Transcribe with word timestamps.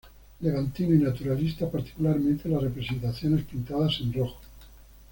Levantino 0.39 0.95
y 0.95 0.97
naturalista, 0.97 1.69
particularmente 1.69 2.49
las 2.49 2.63
representaciones 2.63 3.45
pintadas 3.45 3.99
en 4.01 4.11
rojo. 4.11 4.39